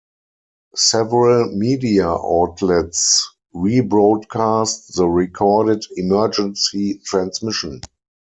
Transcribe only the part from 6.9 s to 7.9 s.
transmission.